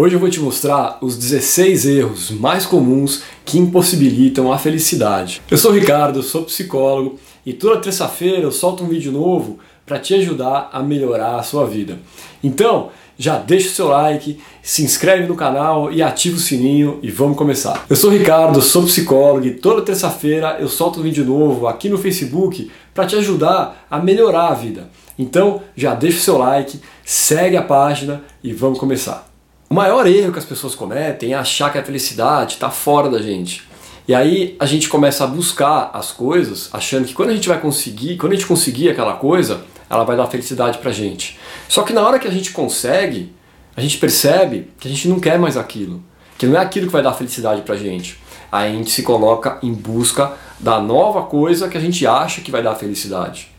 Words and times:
Hoje 0.00 0.14
eu 0.14 0.20
vou 0.20 0.30
te 0.30 0.38
mostrar 0.38 0.98
os 1.00 1.16
16 1.16 1.84
erros 1.84 2.30
mais 2.30 2.64
comuns 2.64 3.24
que 3.44 3.58
impossibilitam 3.58 4.52
a 4.52 4.56
felicidade. 4.56 5.42
Eu 5.50 5.58
sou 5.58 5.72
o 5.72 5.74
Ricardo, 5.74 6.22
sou 6.22 6.44
psicólogo 6.44 7.18
e 7.44 7.52
toda 7.52 7.80
terça-feira 7.80 8.42
eu 8.42 8.52
solto 8.52 8.84
um 8.84 8.86
vídeo 8.86 9.10
novo 9.10 9.58
para 9.84 9.98
te 9.98 10.14
ajudar 10.14 10.70
a 10.72 10.84
melhorar 10.84 11.34
a 11.34 11.42
sua 11.42 11.66
vida. 11.66 11.98
Então, 12.44 12.90
já 13.18 13.38
deixa 13.38 13.70
o 13.70 13.72
seu 13.72 13.88
like, 13.88 14.38
se 14.62 14.84
inscreve 14.84 15.26
no 15.26 15.34
canal 15.34 15.92
e 15.92 16.00
ativa 16.00 16.36
o 16.36 16.40
sininho 16.40 17.00
e 17.02 17.10
vamos 17.10 17.36
começar. 17.36 17.84
Eu 17.90 17.96
sou 17.96 18.10
o 18.10 18.12
Ricardo, 18.12 18.62
sou 18.62 18.84
psicólogo 18.84 19.46
e 19.48 19.54
toda 19.54 19.82
terça-feira 19.82 20.58
eu 20.60 20.68
solto 20.68 21.00
um 21.00 21.02
vídeo 21.02 21.24
novo 21.24 21.66
aqui 21.66 21.88
no 21.88 21.98
Facebook 21.98 22.70
para 22.94 23.04
te 23.04 23.16
ajudar 23.16 23.84
a 23.90 23.98
melhorar 23.98 24.50
a 24.50 24.54
vida. 24.54 24.90
Então 25.18 25.60
já 25.74 25.92
deixa 25.92 26.18
o 26.18 26.22
seu 26.22 26.38
like, 26.38 26.80
segue 27.04 27.56
a 27.56 27.62
página 27.62 28.22
e 28.44 28.52
vamos 28.52 28.78
começar. 28.78 29.27
O 29.70 29.74
maior 29.74 30.06
erro 30.06 30.32
que 30.32 30.38
as 30.38 30.46
pessoas 30.46 30.74
cometem 30.74 31.34
é 31.34 31.36
achar 31.36 31.70
que 31.70 31.76
a 31.76 31.84
felicidade 31.84 32.54
está 32.54 32.70
fora 32.70 33.10
da 33.10 33.20
gente. 33.20 33.68
E 34.08 34.14
aí 34.14 34.56
a 34.58 34.64
gente 34.64 34.88
começa 34.88 35.24
a 35.24 35.26
buscar 35.26 35.90
as 35.92 36.10
coisas, 36.10 36.70
achando 36.72 37.06
que 37.06 37.12
quando 37.12 37.28
a 37.28 37.34
gente 37.34 37.50
vai 37.50 37.60
conseguir, 37.60 38.16
quando 38.16 38.32
a 38.32 38.34
gente 38.34 38.46
conseguir 38.46 38.88
aquela 38.88 39.12
coisa, 39.16 39.60
ela 39.90 40.04
vai 40.04 40.16
dar 40.16 40.26
felicidade 40.26 40.78
pra 40.78 40.90
gente. 40.90 41.38
Só 41.68 41.82
que 41.82 41.92
na 41.92 42.00
hora 42.00 42.18
que 42.18 42.26
a 42.26 42.30
gente 42.30 42.50
consegue, 42.50 43.30
a 43.76 43.82
gente 43.82 43.98
percebe 43.98 44.70
que 44.80 44.88
a 44.88 44.90
gente 44.90 45.06
não 45.06 45.20
quer 45.20 45.38
mais 45.38 45.58
aquilo, 45.58 46.02
que 46.38 46.46
não 46.46 46.58
é 46.58 46.62
aquilo 46.62 46.86
que 46.86 46.92
vai 46.92 47.02
dar 47.02 47.12
felicidade 47.12 47.60
pra 47.60 47.76
gente. 47.76 48.18
Aí 48.50 48.70
a 48.70 48.74
gente 48.74 48.90
se 48.90 49.02
coloca 49.02 49.58
em 49.62 49.74
busca 49.74 50.32
da 50.58 50.80
nova 50.80 51.24
coisa 51.24 51.68
que 51.68 51.76
a 51.76 51.80
gente 51.80 52.06
acha 52.06 52.40
que 52.40 52.50
vai 52.50 52.62
dar 52.62 52.74
felicidade. 52.74 53.50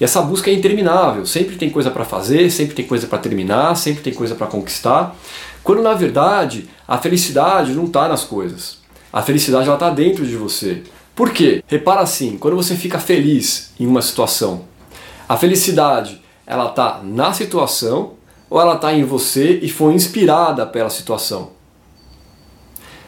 E 0.00 0.04
essa 0.04 0.22
busca 0.22 0.50
é 0.50 0.54
interminável, 0.54 1.26
sempre 1.26 1.56
tem 1.56 1.70
coisa 1.70 1.90
para 1.90 2.04
fazer, 2.04 2.50
sempre 2.50 2.74
tem 2.74 2.86
coisa 2.86 3.06
para 3.06 3.18
terminar, 3.18 3.76
sempre 3.76 4.02
tem 4.02 4.14
coisa 4.14 4.34
para 4.34 4.46
conquistar, 4.46 5.16
quando 5.64 5.82
na 5.82 5.94
verdade 5.94 6.68
a 6.86 6.98
felicidade 6.98 7.72
não 7.72 7.84
está 7.84 8.08
nas 8.08 8.24
coisas. 8.24 8.78
A 9.12 9.22
felicidade 9.22 9.68
está 9.68 9.90
dentro 9.90 10.24
de 10.26 10.36
você. 10.36 10.82
Por 11.14 11.30
quê? 11.30 11.64
Repara 11.66 12.00
assim, 12.00 12.38
quando 12.38 12.56
você 12.56 12.76
fica 12.76 12.98
feliz 12.98 13.72
em 13.80 13.86
uma 13.86 14.02
situação, 14.02 14.64
a 15.28 15.36
felicidade, 15.36 16.22
ela 16.46 16.70
está 16.70 17.00
na 17.02 17.32
situação 17.32 18.12
ou 18.48 18.60
ela 18.60 18.76
está 18.76 18.94
em 18.94 19.04
você 19.04 19.58
e 19.60 19.68
foi 19.68 19.92
inspirada 19.94 20.64
pela 20.64 20.88
situação? 20.88 21.50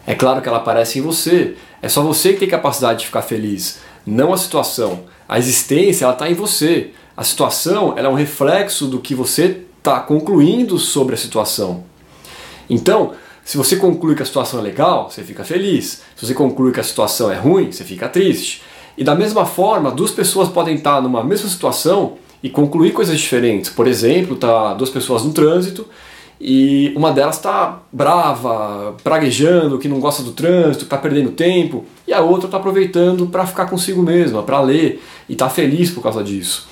É 0.06 0.14
claro 0.14 0.42
que 0.42 0.48
ela 0.48 0.58
aparece 0.58 0.98
em 0.98 1.02
você. 1.02 1.56
É 1.80 1.88
só 1.88 2.02
você 2.02 2.32
que 2.32 2.40
tem 2.40 2.48
capacidade 2.48 3.00
de 3.00 3.06
ficar 3.06 3.22
feliz, 3.22 3.78
não 4.04 4.32
a 4.32 4.36
situação. 4.36 5.04
A 5.30 5.38
existência, 5.38 6.04
ela 6.04 6.12
está 6.12 6.28
em 6.28 6.34
você. 6.34 6.90
A 7.16 7.22
situação, 7.22 7.94
ela 7.96 8.08
é 8.08 8.10
um 8.10 8.14
reflexo 8.14 8.88
do 8.88 8.98
que 8.98 9.14
você 9.14 9.60
está 9.78 10.00
concluindo 10.00 10.76
sobre 10.76 11.14
a 11.14 11.16
situação. 11.16 11.84
Então, 12.68 13.12
se 13.44 13.56
você 13.56 13.76
conclui 13.76 14.16
que 14.16 14.24
a 14.24 14.26
situação 14.26 14.58
é 14.58 14.62
legal, 14.64 15.08
você 15.08 15.22
fica 15.22 15.44
feliz. 15.44 16.02
Se 16.16 16.26
você 16.26 16.34
conclui 16.34 16.72
que 16.72 16.80
a 16.80 16.82
situação 16.82 17.30
é 17.30 17.36
ruim, 17.36 17.70
você 17.70 17.84
fica 17.84 18.08
triste. 18.08 18.62
E 18.98 19.04
da 19.04 19.14
mesma 19.14 19.46
forma, 19.46 19.92
duas 19.92 20.10
pessoas 20.10 20.48
podem 20.48 20.74
estar 20.74 21.00
numa 21.00 21.22
mesma 21.22 21.48
situação 21.48 22.14
e 22.42 22.50
concluir 22.50 22.92
coisas 22.92 23.16
diferentes. 23.16 23.70
Por 23.70 23.86
exemplo, 23.86 24.34
tá 24.34 24.74
duas 24.74 24.90
pessoas 24.90 25.22
no 25.22 25.32
trânsito 25.32 25.86
e 26.40 26.92
uma 26.96 27.12
delas 27.12 27.36
está 27.36 27.82
brava, 27.92 28.96
praguejando, 29.04 29.78
que 29.78 29.86
não 29.86 30.00
gosta 30.00 30.24
do 30.24 30.32
trânsito, 30.32 30.84
está 30.84 30.98
perdendo 30.98 31.30
tempo, 31.30 31.84
e 32.10 32.12
a 32.12 32.20
outra 32.20 32.48
está 32.48 32.56
aproveitando 32.56 33.26
para 33.26 33.46
ficar 33.46 33.66
consigo 33.66 34.02
mesma, 34.02 34.42
para 34.42 34.60
ler 34.60 35.00
e 35.28 35.34
está 35.34 35.48
feliz 35.48 35.90
por 35.90 36.02
causa 36.02 36.24
disso. 36.24 36.66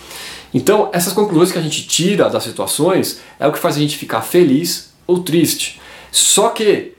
Então, 0.53 0.91
essas 0.92 1.12
conclusões 1.12 1.53
que 1.53 1.58
a 1.58 1.62
gente 1.62 1.86
tira 1.86 2.28
das 2.28 2.42
situações 2.42 3.20
é 3.39 3.47
o 3.47 3.53
que 3.53 3.58
faz 3.58 3.77
a 3.77 3.78
gente 3.78 3.97
ficar 3.97 4.22
feliz 4.22 4.92
ou 5.06 5.20
triste. 5.20 5.80
Só 6.11 6.48
que 6.48 6.95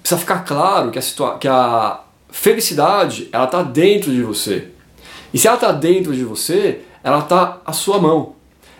precisa 0.00 0.18
ficar 0.18 0.44
claro 0.46 0.90
que 0.90 0.98
a, 0.98 1.02
que 1.38 1.46
a 1.46 2.00
felicidade 2.30 3.28
ela 3.30 3.44
está 3.44 3.62
dentro 3.62 4.10
de 4.10 4.22
você. 4.22 4.68
E 5.34 5.38
se 5.38 5.46
ela 5.46 5.56
está 5.56 5.70
dentro 5.70 6.14
de 6.14 6.24
você, 6.24 6.80
ela 7.04 7.18
está 7.18 7.60
à 7.66 7.72
sua 7.74 7.98
mão. 7.98 8.32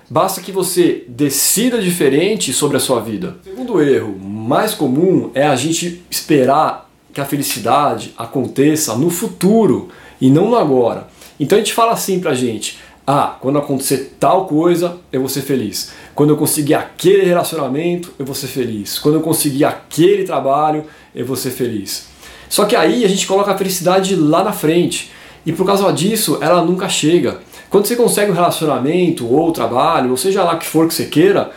Basta 0.08 0.40
que 0.40 0.50
você 0.50 1.04
decida 1.06 1.82
diferente 1.82 2.54
sobre 2.54 2.78
a 2.78 2.80
sua 2.80 3.00
vida. 3.00 3.36
O 3.42 3.50
segundo 3.50 3.82
erro 3.82 4.18
mais 4.18 4.72
comum 4.72 5.30
é 5.34 5.46
a 5.46 5.56
gente 5.56 6.02
esperar 6.10 6.87
que 7.18 7.22
a 7.22 7.24
felicidade 7.24 8.14
aconteça 8.16 8.94
no 8.94 9.10
futuro 9.10 9.88
e 10.20 10.30
não 10.30 10.48
no 10.48 10.56
agora. 10.56 11.08
Então 11.40 11.58
a 11.58 11.60
gente 11.60 11.74
fala 11.74 11.90
assim 11.90 12.20
pra 12.20 12.32
gente: 12.32 12.78
ah, 13.04 13.36
quando 13.40 13.58
acontecer 13.58 14.14
tal 14.20 14.46
coisa, 14.46 14.98
eu 15.12 15.18
vou 15.18 15.28
ser 15.28 15.42
feliz. 15.42 15.90
Quando 16.14 16.30
eu 16.30 16.36
conseguir 16.36 16.74
aquele 16.74 17.24
relacionamento, 17.24 18.12
eu 18.20 18.24
vou 18.24 18.36
ser 18.36 18.46
feliz. 18.46 19.00
Quando 19.00 19.16
eu 19.16 19.20
conseguir 19.20 19.64
aquele 19.64 20.22
trabalho, 20.22 20.84
eu 21.12 21.26
vou 21.26 21.34
ser 21.34 21.50
feliz. 21.50 22.06
Só 22.48 22.64
que 22.66 22.76
aí 22.76 23.04
a 23.04 23.08
gente 23.08 23.26
coloca 23.26 23.50
a 23.50 23.58
felicidade 23.58 24.14
lá 24.14 24.44
na 24.44 24.52
frente. 24.52 25.10
E 25.44 25.52
por 25.52 25.66
causa 25.66 25.92
disso, 25.92 26.38
ela 26.40 26.64
nunca 26.64 26.88
chega. 26.88 27.40
Quando 27.68 27.86
você 27.86 27.96
consegue 27.96 28.30
um 28.30 28.34
relacionamento 28.34 29.26
ou 29.26 29.50
trabalho, 29.50 30.10
ou 30.10 30.16
seja 30.16 30.44
lá 30.44 30.56
que 30.56 30.66
for 30.66 30.86
que 30.86 30.94
você 30.94 31.06
queira, 31.06 31.50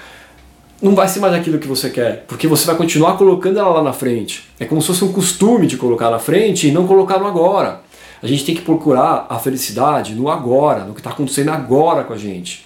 não 0.81 0.95
vai 0.95 1.07
ser 1.07 1.19
mais 1.19 1.33
aquilo 1.33 1.59
que 1.59 1.67
você 1.67 1.89
quer, 1.89 2.25
porque 2.27 2.47
você 2.47 2.65
vai 2.65 2.75
continuar 2.75 3.17
colocando 3.17 3.59
ela 3.59 3.69
lá 3.69 3.83
na 3.83 3.93
frente. 3.93 4.49
É 4.59 4.65
como 4.65 4.81
se 4.81 4.87
fosse 4.87 5.03
um 5.03 5.11
costume 5.13 5.67
de 5.67 5.77
colocar 5.77 6.09
na 6.09 6.19
frente 6.19 6.67
e 6.67 6.71
não 6.71 6.87
colocar 6.87 7.19
no 7.19 7.27
agora. 7.27 7.81
A 8.21 8.27
gente 8.27 8.45
tem 8.45 8.55
que 8.55 8.61
procurar 8.61 9.27
a 9.29 9.39
felicidade 9.39 10.13
no 10.15 10.29
agora, 10.29 10.83
no 10.83 10.93
que 10.93 10.99
está 10.99 11.11
acontecendo 11.11 11.49
agora 11.49 12.03
com 12.03 12.13
a 12.13 12.17
gente. 12.17 12.65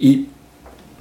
E 0.00 0.28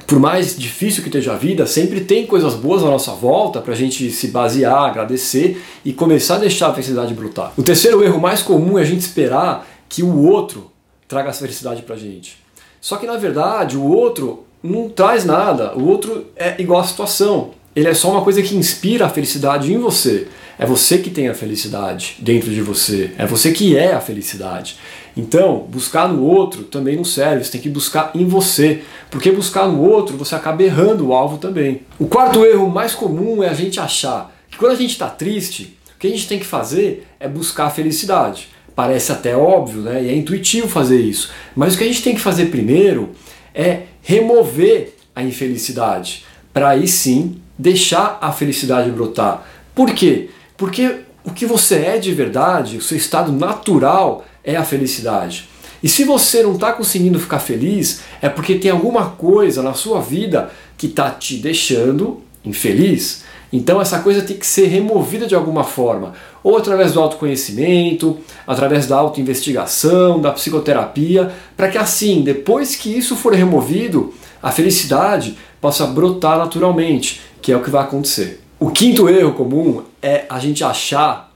por 0.07 0.19
mais 0.19 0.57
difícil 0.57 1.03
que 1.03 1.09
esteja 1.09 1.33
a 1.33 1.37
vida, 1.37 1.67
sempre 1.67 1.99
tem 1.99 2.25
coisas 2.25 2.55
boas 2.55 2.81
à 2.81 2.85
nossa 2.85 3.11
volta 3.11 3.59
para 3.59 3.73
a 3.73 3.75
gente 3.75 4.09
se 4.09 4.29
basear, 4.29 4.85
agradecer 4.85 5.61
e 5.83 5.91
começar 5.91 6.35
a 6.35 6.39
deixar 6.39 6.69
a 6.69 6.73
felicidade 6.73 7.13
brotar. 7.13 7.51
O 7.57 7.63
terceiro 7.63 8.01
erro 8.01 8.19
mais 8.19 8.41
comum 8.41 8.79
é 8.79 8.83
a 8.83 8.85
gente 8.85 9.01
esperar 9.01 9.67
que 9.89 10.01
o 10.01 10.25
outro 10.25 10.71
traga 11.09 11.29
essa 11.29 11.41
felicidade 11.41 11.81
para 11.81 11.95
a 11.95 11.99
gente. 11.99 12.37
Só 12.79 12.95
que 12.95 13.05
na 13.05 13.17
verdade 13.17 13.75
o 13.75 13.83
outro 13.83 14.46
não 14.63 14.89
traz 14.89 15.25
nada, 15.25 15.77
o 15.77 15.87
outro 15.87 16.27
é 16.35 16.55
igual 16.59 16.81
à 16.81 16.83
situação. 16.83 17.51
Ele 17.75 17.87
é 17.87 17.93
só 17.93 18.11
uma 18.11 18.23
coisa 18.23 18.41
que 18.41 18.55
inspira 18.55 19.05
a 19.05 19.09
felicidade 19.09 19.71
em 19.71 19.77
você. 19.77 20.27
É 20.57 20.65
você 20.65 20.97
que 20.97 21.11
tem 21.11 21.27
a 21.27 21.35
felicidade 21.35 22.15
dentro 22.19 22.49
de 22.49 22.61
você. 22.61 23.11
É 23.17 23.25
você 23.27 23.51
que 23.51 23.77
é 23.77 23.93
a 23.93 24.01
felicidade. 24.01 24.77
Então, 25.15 25.67
buscar 25.69 26.07
no 26.07 26.23
outro 26.23 26.63
também 26.63 26.95
não 26.95 27.03
serve, 27.03 27.43
você 27.43 27.51
tem 27.51 27.61
que 27.61 27.69
buscar 27.69 28.11
em 28.13 28.25
você, 28.25 28.81
porque 29.09 29.31
buscar 29.31 29.67
no 29.67 29.81
outro 29.81 30.17
você 30.17 30.35
acaba 30.35 30.63
errando 30.63 31.07
o 31.07 31.13
alvo 31.13 31.37
também. 31.37 31.81
O 31.99 32.07
quarto 32.07 32.45
erro 32.45 32.69
mais 32.69 32.93
comum 32.93 33.43
é 33.43 33.49
a 33.49 33.53
gente 33.53 33.79
achar 33.79 34.35
que 34.49 34.57
quando 34.57 34.73
a 34.73 34.75
gente 34.75 34.91
está 34.91 35.09
triste, 35.09 35.77
o 35.95 35.99
que 35.99 36.07
a 36.07 36.09
gente 36.09 36.27
tem 36.27 36.37
que 36.37 36.45
fazer 36.45 37.07
é 37.19 37.27
buscar 37.27 37.65
a 37.65 37.71
felicidade. 37.71 38.47
Parece 38.75 39.11
até 39.11 39.35
óbvio, 39.35 39.81
né? 39.81 40.03
E 40.03 40.09
é 40.09 40.15
intuitivo 40.15 40.67
fazer 40.67 41.01
isso. 41.01 41.31
Mas 41.55 41.73
o 41.73 41.77
que 41.79 41.83
a 41.83 41.87
gente 41.87 42.03
tem 42.03 42.13
que 42.13 42.21
fazer 42.21 42.47
primeiro 42.47 43.09
é 43.53 43.81
remover 44.07 44.95
a 45.13 45.21
infelicidade, 45.21 46.23
para 46.53 46.69
aí 46.69 46.87
sim 46.87 47.41
deixar 47.59 48.17
a 48.21 48.31
felicidade 48.31 48.89
brotar. 48.89 49.45
Por 49.75 49.93
quê? 49.93 50.29
Porque 50.55 50.99
o 51.25 51.31
que 51.31 51.45
você 51.45 51.75
é 51.75 51.97
de 51.97 52.13
verdade, 52.13 52.77
o 52.77 52.81
seu 52.81 52.95
estado 52.95 53.33
natural 53.33 54.25
é 54.45 54.55
a 54.55 54.63
felicidade. 54.63 55.49
E 55.83 55.89
se 55.89 56.05
você 56.05 56.41
não 56.41 56.53
está 56.53 56.71
conseguindo 56.71 57.19
ficar 57.19 57.39
feliz, 57.39 57.99
é 58.21 58.29
porque 58.29 58.55
tem 58.55 58.71
alguma 58.71 59.09
coisa 59.09 59.61
na 59.61 59.73
sua 59.73 59.99
vida 59.99 60.51
que 60.77 60.87
está 60.87 61.11
te 61.11 61.35
deixando 61.35 62.23
infeliz. 62.45 63.25
Então 63.51 63.81
essa 63.81 63.99
coisa 63.99 64.21
tem 64.21 64.37
que 64.37 64.45
ser 64.45 64.67
removida 64.67 65.25
de 65.25 65.35
alguma 65.35 65.63
forma, 65.63 66.13
ou 66.43 66.57
através 66.57 66.91
do 66.91 66.99
autoconhecimento, 66.99 68.17
através 68.45 68.87
da 68.87 68.97
autoinvestigação, 68.97 70.19
da 70.19 70.31
psicoterapia, 70.31 71.31
para 71.55 71.69
que 71.69 71.77
assim, 71.77 72.21
depois 72.21 72.75
que 72.75 72.95
isso 72.95 73.15
for 73.15 73.33
removido, 73.33 74.13
a 74.41 74.51
felicidade 74.51 75.37
possa 75.61 75.87
brotar 75.87 76.37
naturalmente, 76.37 77.21
que 77.41 77.51
é 77.51 77.57
o 77.57 77.63
que 77.63 77.69
vai 77.69 77.83
acontecer. 77.83 78.41
O 78.59 78.69
quinto 78.71 79.07
erro 79.07 79.33
comum 79.33 79.83
é 80.01 80.25
a 80.29 80.39
gente 80.39 80.63
achar 80.63 81.31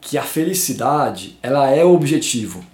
que 0.00 0.16
a 0.16 0.22
felicidade 0.22 1.38
ela 1.42 1.70
é 1.70 1.84
o 1.84 1.92
objetivo. 1.92 2.64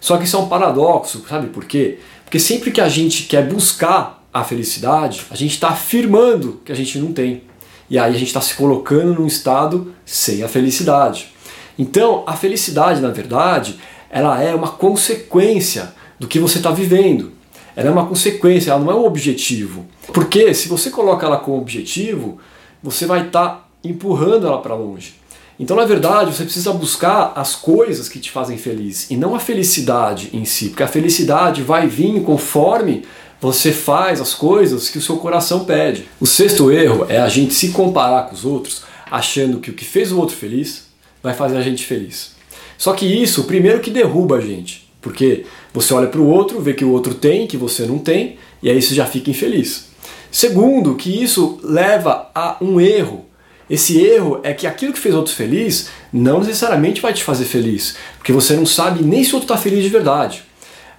Só 0.00 0.16
que 0.16 0.24
isso 0.24 0.36
é 0.36 0.40
um 0.40 0.48
paradoxo, 0.48 1.24
sabe 1.28 1.48
por 1.48 1.64
quê? 1.64 1.98
Porque 2.24 2.38
sempre 2.38 2.70
que 2.70 2.80
a 2.80 2.88
gente 2.88 3.24
quer 3.24 3.46
buscar 3.46 4.24
a 4.32 4.42
felicidade, 4.42 5.22
a 5.30 5.36
gente 5.36 5.52
está 5.52 5.68
afirmando 5.68 6.60
que 6.64 6.72
a 6.72 6.74
gente 6.74 6.98
não 6.98 7.12
tem. 7.12 7.42
E 7.88 7.98
aí 7.98 8.14
a 8.14 8.18
gente 8.18 8.28
está 8.28 8.40
se 8.40 8.54
colocando 8.54 9.14
num 9.14 9.26
estado 9.26 9.94
sem 10.04 10.42
a 10.42 10.48
felicidade. 10.48 11.32
Então, 11.78 12.22
a 12.26 12.34
felicidade, 12.34 13.00
na 13.00 13.10
verdade, 13.10 13.78
ela 14.10 14.40
é 14.42 14.54
uma 14.54 14.68
consequência 14.68 15.92
do 16.18 16.26
que 16.26 16.38
você 16.38 16.58
está 16.58 16.70
vivendo. 16.70 17.32
Ela 17.74 17.88
é 17.88 17.90
uma 17.90 18.06
consequência, 18.06 18.70
ela 18.70 18.80
não 18.80 18.90
é 18.90 18.94
um 18.94 19.04
objetivo. 19.04 19.86
Porque 20.12 20.52
se 20.54 20.68
você 20.68 20.90
coloca 20.90 21.26
ela 21.26 21.38
como 21.38 21.58
objetivo, 21.58 22.38
você 22.82 23.06
vai 23.06 23.26
estar 23.26 23.48
tá 23.48 23.68
empurrando 23.82 24.46
ela 24.46 24.60
para 24.60 24.74
longe. 24.74 25.14
Então, 25.58 25.76
na 25.76 25.84
verdade, 25.84 26.34
você 26.34 26.44
precisa 26.44 26.72
buscar 26.72 27.32
as 27.36 27.54
coisas 27.54 28.08
que 28.08 28.18
te 28.18 28.30
fazem 28.30 28.58
feliz 28.58 29.10
e 29.10 29.16
não 29.16 29.34
a 29.34 29.38
felicidade 29.38 30.30
em 30.32 30.44
si, 30.44 30.70
porque 30.70 30.82
a 30.82 30.88
felicidade 30.88 31.62
vai 31.62 31.86
vir 31.86 32.22
conforme 32.22 33.04
você 33.42 33.72
faz 33.72 34.20
as 34.20 34.34
coisas 34.34 34.88
que 34.88 34.98
o 34.98 35.02
seu 35.02 35.16
coração 35.16 35.64
pede. 35.64 36.08
O 36.20 36.26
sexto 36.26 36.70
erro 36.70 37.06
é 37.08 37.18
a 37.18 37.28
gente 37.28 37.52
se 37.52 37.70
comparar 37.70 38.28
com 38.28 38.34
os 38.36 38.44
outros, 38.44 38.82
achando 39.10 39.58
que 39.58 39.68
o 39.68 39.74
que 39.74 39.84
fez 39.84 40.12
o 40.12 40.18
outro 40.18 40.36
feliz 40.36 40.86
vai 41.20 41.34
fazer 41.34 41.56
a 41.56 41.60
gente 41.60 41.84
feliz. 41.84 42.36
Só 42.78 42.92
que 42.92 43.04
isso, 43.04 43.42
primeiro 43.42 43.80
que 43.80 43.90
derruba 43.90 44.36
a 44.36 44.40
gente, 44.40 44.88
porque 45.00 45.44
você 45.74 45.92
olha 45.92 46.06
para 46.06 46.20
o 46.20 46.28
outro, 46.28 46.60
vê 46.60 46.72
que 46.72 46.84
o 46.84 46.92
outro 46.92 47.14
tem, 47.14 47.48
que 47.48 47.56
você 47.56 47.84
não 47.84 47.98
tem, 47.98 48.38
e 48.62 48.70
aí 48.70 48.80
você 48.80 48.94
já 48.94 49.06
fica 49.06 49.30
infeliz. 49.30 49.88
Segundo, 50.30 50.94
que 50.94 51.10
isso 51.10 51.58
leva 51.64 52.30
a 52.32 52.56
um 52.60 52.80
erro. 52.80 53.24
Esse 53.68 54.00
erro 54.00 54.38
é 54.44 54.54
que 54.54 54.68
aquilo 54.68 54.92
que 54.92 55.00
fez 55.00 55.16
outro 55.16 55.34
feliz 55.34 55.88
não 56.12 56.38
necessariamente 56.38 57.00
vai 57.00 57.12
te 57.12 57.24
fazer 57.24 57.46
feliz, 57.46 57.96
porque 58.18 58.32
você 58.32 58.54
não 58.54 58.66
sabe 58.66 59.02
nem 59.02 59.24
se 59.24 59.32
o 59.32 59.34
outro 59.34 59.52
está 59.52 59.56
feliz 59.56 59.82
de 59.82 59.88
verdade. 59.88 60.44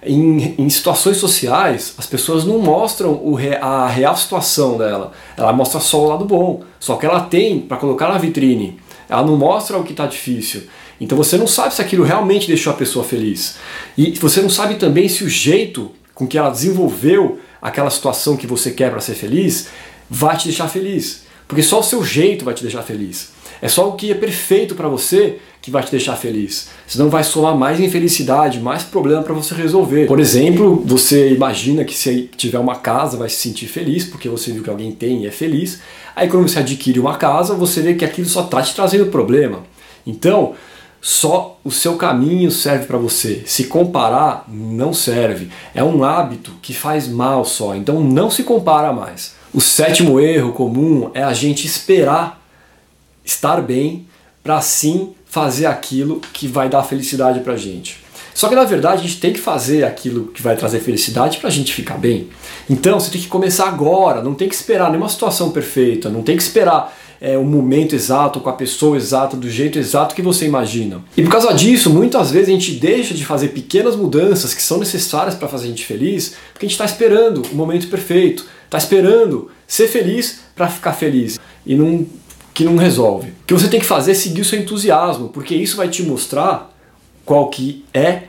Em, 0.06 0.54
em, 0.58 0.68
situações 0.68 1.16
sociais, 1.16 1.94
as 1.96 2.06
pessoas 2.06 2.44
não 2.44 2.58
mostram 2.58 3.12
o, 3.12 3.38
a 3.60 3.88
real 3.88 4.16
situação 4.16 4.76
dela, 4.76 5.12
ela 5.36 5.52
mostra 5.52 5.80
só 5.80 6.04
o 6.04 6.08
lado 6.08 6.24
bom, 6.24 6.62
só 6.78 6.96
que 6.96 7.06
ela 7.06 7.20
tem 7.20 7.60
para 7.60 7.78
colocar 7.78 8.08
na 8.08 8.18
vitrine. 8.18 8.78
Ela 9.08 9.22
não 9.24 9.36
mostra 9.36 9.78
o 9.78 9.84
que 9.84 9.92
está 9.92 10.06
difícil. 10.06 10.64
Então 11.00 11.16
você 11.16 11.36
não 11.36 11.46
sabe 11.46 11.74
se 11.74 11.82
aquilo 11.82 12.04
realmente 12.04 12.46
deixou 12.46 12.72
a 12.72 12.76
pessoa 12.76 13.04
feliz. 13.04 13.56
E 13.96 14.12
você 14.12 14.40
não 14.40 14.50
sabe 14.50 14.76
também 14.76 15.08
se 15.08 15.24
o 15.24 15.28
jeito 15.28 15.90
com 16.14 16.26
que 16.26 16.38
ela 16.38 16.50
desenvolveu 16.50 17.38
aquela 17.60 17.90
situação 17.90 18.36
que 18.36 18.46
você 18.46 18.70
quer 18.70 18.90
para 18.90 19.00
ser 19.00 19.14
feliz 19.14 19.68
vai 20.08 20.36
te 20.36 20.44
deixar 20.44 20.68
feliz. 20.68 21.24
Porque 21.48 21.62
só 21.62 21.80
o 21.80 21.82
seu 21.82 22.02
jeito 22.04 22.44
vai 22.44 22.54
te 22.54 22.62
deixar 22.62 22.82
feliz. 22.82 23.30
É 23.64 23.68
só 23.68 23.88
o 23.88 23.92
que 23.92 24.10
é 24.10 24.14
perfeito 24.14 24.74
para 24.74 24.88
você 24.88 25.38
que 25.62 25.70
vai 25.70 25.82
te 25.82 25.90
deixar 25.90 26.16
feliz. 26.16 26.68
Senão 26.86 27.08
vai 27.08 27.24
somar 27.24 27.56
mais 27.56 27.80
infelicidade, 27.80 28.60
mais 28.60 28.82
problema 28.82 29.22
para 29.22 29.32
você 29.32 29.54
resolver. 29.54 30.06
Por 30.06 30.20
exemplo, 30.20 30.82
você 30.84 31.32
imagina 31.32 31.82
que 31.82 31.96
se 31.96 32.28
tiver 32.36 32.58
uma 32.58 32.76
casa 32.76 33.16
vai 33.16 33.30
se 33.30 33.36
sentir 33.36 33.66
feliz 33.66 34.04
porque 34.04 34.28
você 34.28 34.52
viu 34.52 34.62
que 34.62 34.68
alguém 34.68 34.92
tem 34.92 35.22
e 35.22 35.26
é 35.26 35.30
feliz. 35.30 35.80
Aí 36.14 36.28
quando 36.28 36.46
você 36.46 36.58
adquire 36.58 37.00
uma 37.00 37.16
casa, 37.16 37.54
você 37.54 37.80
vê 37.80 37.94
que 37.94 38.04
aquilo 38.04 38.28
só 38.28 38.42
está 38.42 38.60
te 38.60 38.74
trazendo 38.74 39.06
problema. 39.06 39.60
Então, 40.06 40.52
só 41.00 41.58
o 41.64 41.70
seu 41.70 41.96
caminho 41.96 42.50
serve 42.50 42.84
para 42.84 42.98
você. 42.98 43.44
Se 43.46 43.64
comparar 43.64 44.44
não 44.46 44.92
serve. 44.92 45.48
É 45.74 45.82
um 45.82 46.04
hábito 46.04 46.52
que 46.60 46.74
faz 46.74 47.08
mal 47.08 47.46
só. 47.46 47.74
Então 47.74 48.04
não 48.04 48.30
se 48.30 48.42
compara 48.42 48.92
mais. 48.92 49.34
O 49.54 49.60
sétimo 49.62 50.20
erro 50.20 50.52
comum 50.52 51.10
é 51.14 51.22
a 51.22 51.32
gente 51.32 51.66
esperar 51.66 52.43
estar 53.24 53.60
bem 53.62 54.06
para 54.42 54.60
sim 54.60 55.14
fazer 55.24 55.66
aquilo 55.66 56.20
que 56.32 56.46
vai 56.46 56.68
dar 56.68 56.82
felicidade 56.82 57.40
para 57.40 57.56
gente. 57.56 58.04
Só 58.34 58.48
que 58.48 58.54
na 58.54 58.64
verdade 58.64 59.00
a 59.00 59.06
gente 59.06 59.20
tem 59.20 59.32
que 59.32 59.40
fazer 59.40 59.84
aquilo 59.84 60.26
que 60.26 60.42
vai 60.42 60.56
trazer 60.56 60.80
felicidade 60.80 61.38
para 61.38 61.48
a 61.48 61.52
gente 61.52 61.72
ficar 61.72 61.96
bem. 61.96 62.28
Então 62.68 62.98
você 62.98 63.10
tem 63.10 63.20
que 63.20 63.28
começar 63.28 63.68
agora, 63.68 64.22
não 64.22 64.34
tem 64.34 64.48
que 64.48 64.54
esperar 64.54 64.90
nenhuma 64.90 65.08
situação 65.08 65.50
perfeita, 65.50 66.08
não 66.08 66.22
tem 66.22 66.36
que 66.36 66.42
esperar 66.42 66.96
é, 67.20 67.38
o 67.38 67.44
momento 67.44 67.94
exato, 67.94 68.40
com 68.40 68.50
a 68.50 68.52
pessoa 68.52 68.96
exata, 68.96 69.36
do 69.36 69.48
jeito 69.48 69.78
exato 69.78 70.14
que 70.14 70.20
você 70.20 70.44
imagina. 70.46 71.02
E 71.16 71.22
por 71.22 71.30
causa 71.30 71.54
disso, 71.54 71.90
muitas 71.90 72.30
vezes 72.30 72.48
a 72.48 72.52
gente 72.52 72.72
deixa 72.72 73.14
de 73.14 73.24
fazer 73.24 73.48
pequenas 73.48 73.96
mudanças 73.96 74.52
que 74.52 74.60
são 74.60 74.78
necessárias 74.78 75.34
para 75.34 75.48
fazer 75.48 75.66
a 75.66 75.68
gente 75.68 75.86
feliz, 75.86 76.34
porque 76.52 76.66
a 76.66 76.68
gente 76.68 76.72
está 76.74 76.84
esperando 76.84 77.42
o 77.52 77.54
momento 77.54 77.86
perfeito, 77.88 78.44
está 78.66 78.78
esperando 78.78 79.50
ser 79.66 79.88
feliz 79.88 80.40
para 80.54 80.68
ficar 80.68 80.92
feliz 80.92 81.38
e 81.64 81.74
não 81.74 82.04
que 82.54 82.64
não 82.64 82.76
resolve. 82.76 83.30
O 83.30 83.46
que 83.48 83.52
você 83.52 83.68
tem 83.68 83.80
que 83.80 83.86
fazer 83.86 84.12
é 84.12 84.14
seguir 84.14 84.40
o 84.40 84.44
seu 84.44 84.60
entusiasmo, 84.60 85.28
porque 85.28 85.54
isso 85.56 85.76
vai 85.76 85.88
te 85.88 86.04
mostrar 86.04 86.72
qual 87.24 87.48
que 87.50 87.84
é 87.92 88.22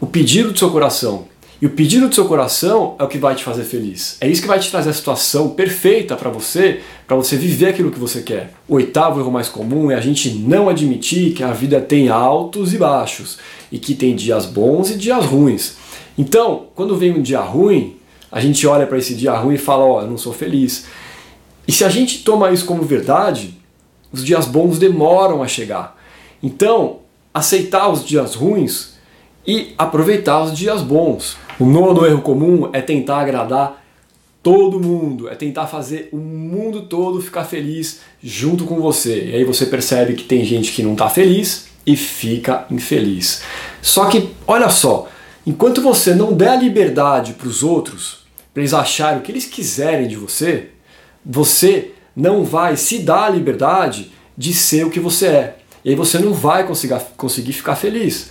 o 0.00 0.06
pedido 0.06 0.52
do 0.52 0.58
seu 0.58 0.70
coração. 0.70 1.26
E 1.60 1.66
o 1.66 1.70
pedido 1.70 2.08
do 2.08 2.14
seu 2.14 2.26
coração 2.26 2.94
é 2.98 3.04
o 3.04 3.08
que 3.08 3.18
vai 3.18 3.34
te 3.34 3.42
fazer 3.42 3.64
feliz. 3.64 4.16
É 4.20 4.28
isso 4.28 4.42
que 4.42 4.48
vai 4.48 4.58
te 4.58 4.70
trazer 4.70 4.90
a 4.90 4.92
situação 4.92 5.50
perfeita 5.50 6.14
para 6.14 6.28
você, 6.28 6.80
para 7.06 7.16
você 7.16 7.36
viver 7.36 7.68
aquilo 7.68 7.90
que 7.90 7.98
você 7.98 8.22
quer. 8.22 8.52
O 8.68 8.74
oitavo 8.74 9.18
erro 9.18 9.30
mais 9.30 9.48
comum 9.48 9.90
é 9.90 9.94
a 9.94 10.00
gente 10.00 10.30
não 10.30 10.68
admitir 10.68 11.32
que 11.32 11.42
a 11.42 11.52
vida 11.52 11.80
tem 11.80 12.08
altos 12.08 12.74
e 12.74 12.78
baixos 12.78 13.38
e 13.72 13.78
que 13.78 13.94
tem 13.94 14.14
dias 14.14 14.46
bons 14.46 14.90
e 14.90 14.96
dias 14.96 15.24
ruins. 15.24 15.76
Então, 16.18 16.66
quando 16.74 16.96
vem 16.96 17.12
um 17.12 17.22
dia 17.22 17.40
ruim, 17.40 17.96
a 18.30 18.40
gente 18.40 18.66
olha 18.66 18.86
para 18.86 18.98
esse 18.98 19.14
dia 19.14 19.32
ruim 19.32 19.54
e 19.54 19.58
fala: 19.58 19.84
Ó, 19.84 19.98
oh, 19.98 20.02
eu 20.02 20.06
não 20.06 20.18
sou 20.18 20.32
feliz. 20.32 20.86
E 21.66 21.72
se 21.72 21.82
a 21.84 21.88
gente 21.88 22.24
toma 22.24 22.52
isso 22.52 22.66
como 22.66 22.82
verdade, 22.82 23.58
os 24.14 24.24
dias 24.24 24.46
bons 24.46 24.78
demoram 24.78 25.42
a 25.42 25.48
chegar. 25.48 26.00
Então, 26.42 27.00
aceitar 27.32 27.88
os 27.88 28.04
dias 28.04 28.34
ruins 28.34 28.94
e 29.46 29.74
aproveitar 29.76 30.42
os 30.42 30.56
dias 30.56 30.82
bons. 30.82 31.36
O 31.58 31.64
nono 31.64 32.06
erro 32.06 32.22
comum 32.22 32.70
é 32.72 32.80
tentar 32.80 33.18
agradar 33.18 33.82
todo 34.42 34.78
mundo, 34.78 35.28
é 35.28 35.34
tentar 35.34 35.66
fazer 35.66 36.08
o 36.12 36.16
mundo 36.16 36.82
todo 36.82 37.20
ficar 37.20 37.44
feliz 37.44 38.00
junto 38.22 38.64
com 38.64 38.80
você. 38.80 39.30
E 39.30 39.34
aí 39.36 39.44
você 39.44 39.66
percebe 39.66 40.14
que 40.14 40.24
tem 40.24 40.44
gente 40.44 40.72
que 40.72 40.82
não 40.82 40.92
está 40.92 41.08
feliz 41.08 41.68
e 41.86 41.96
fica 41.96 42.66
infeliz. 42.70 43.42
Só 43.80 44.06
que, 44.06 44.30
olha 44.46 44.68
só, 44.68 45.08
enquanto 45.46 45.80
você 45.80 46.14
não 46.14 46.32
der 46.32 46.50
a 46.50 46.56
liberdade 46.56 47.32
para 47.32 47.48
os 47.48 47.62
outros, 47.62 48.24
para 48.52 48.62
eles 48.62 48.74
acharem 48.74 49.18
o 49.18 49.22
que 49.22 49.32
eles 49.32 49.46
quiserem 49.46 50.06
de 50.06 50.16
você, 50.16 50.68
você 51.24 51.93
não 52.14 52.44
vai 52.44 52.76
se 52.76 52.98
dar 52.98 53.24
a 53.24 53.30
liberdade 53.30 54.12
de 54.36 54.52
ser 54.52 54.84
o 54.84 54.90
que 54.90 55.00
você 55.00 55.26
é. 55.26 55.56
E 55.84 55.90
aí 55.90 55.94
você 55.94 56.18
não 56.18 56.32
vai 56.32 56.66
conseguir, 56.66 56.98
conseguir 57.16 57.52
ficar 57.52 57.76
feliz. 57.76 58.30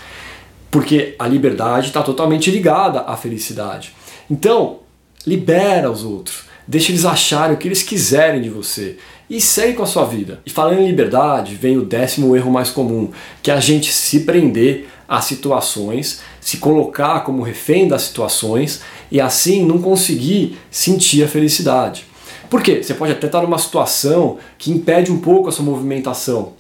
Porque 0.71 1.15
a 1.19 1.27
liberdade 1.27 1.87
está 1.87 2.01
totalmente 2.01 2.49
ligada 2.49 3.01
à 3.01 3.15
felicidade. 3.15 3.93
Então, 4.29 4.79
libera 5.25 5.91
os 5.91 6.03
outros. 6.03 6.45
Deixa 6.67 6.91
eles 6.91 7.05
acharem 7.05 7.55
o 7.55 7.59
que 7.59 7.67
eles 7.67 7.83
quiserem 7.83 8.41
de 8.41 8.49
você. 8.49 8.97
E 9.29 9.39
segue 9.39 9.73
com 9.73 9.83
a 9.83 9.87
sua 9.87 10.05
vida. 10.05 10.41
E 10.45 10.49
falando 10.49 10.79
em 10.79 10.87
liberdade, 10.87 11.55
vem 11.55 11.77
o 11.77 11.85
décimo 11.85 12.35
erro 12.35 12.51
mais 12.51 12.69
comum, 12.69 13.11
que 13.41 13.51
é 13.51 13.53
a 13.53 13.59
gente 13.59 13.91
se 13.91 14.21
prender 14.21 14.87
a 15.07 15.21
situações, 15.21 16.21
se 16.39 16.57
colocar 16.57 17.21
como 17.21 17.43
refém 17.43 17.87
das 17.87 18.03
situações 18.03 18.81
e 19.11 19.21
assim 19.21 19.65
não 19.65 19.79
conseguir 19.79 20.57
sentir 20.71 21.23
a 21.23 21.27
felicidade. 21.27 22.05
Por 22.53 22.61
quê? 22.61 22.83
Você 22.83 22.93
pode 22.93 23.11
até 23.11 23.25
estar 23.25 23.41
numa 23.41 23.57
situação 23.57 24.37
que 24.59 24.69
impede 24.69 25.11
um 25.11 25.19
pouco 25.19 25.49
a 25.49 25.51
sua 25.51 25.65
movimentação, 25.65 26.53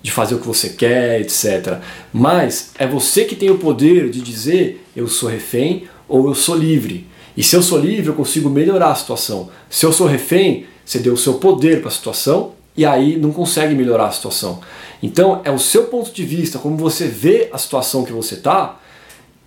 de 0.00 0.12
fazer 0.12 0.36
o 0.36 0.38
que 0.38 0.46
você 0.46 0.68
quer, 0.68 1.20
etc. 1.20 1.80
Mas 2.12 2.70
é 2.78 2.86
você 2.86 3.24
que 3.24 3.34
tem 3.34 3.50
o 3.50 3.58
poder 3.58 4.08
de 4.08 4.20
dizer 4.20 4.86
eu 4.94 5.08
sou 5.08 5.28
refém 5.28 5.88
ou 6.08 6.28
eu 6.28 6.34
sou 6.36 6.54
livre. 6.54 7.08
E 7.36 7.42
se 7.42 7.56
eu 7.56 7.60
sou 7.60 7.76
livre, 7.76 8.06
eu 8.06 8.14
consigo 8.14 8.48
melhorar 8.48 8.92
a 8.92 8.94
situação. 8.94 9.50
Se 9.68 9.84
eu 9.84 9.92
sou 9.92 10.06
refém, 10.06 10.66
você 10.84 11.00
deu 11.00 11.14
o 11.14 11.18
seu 11.18 11.34
poder 11.34 11.80
para 11.80 11.88
a 11.88 11.92
situação 11.92 12.52
e 12.76 12.86
aí 12.86 13.16
não 13.16 13.32
consegue 13.32 13.74
melhorar 13.74 14.06
a 14.06 14.12
situação. 14.12 14.60
Então 15.02 15.40
é 15.42 15.50
o 15.50 15.58
seu 15.58 15.86
ponto 15.86 16.12
de 16.12 16.22
vista, 16.22 16.60
como 16.60 16.76
você 16.76 17.08
vê 17.08 17.48
a 17.52 17.58
situação 17.58 18.04
que 18.04 18.12
você 18.12 18.36
está, 18.36 18.78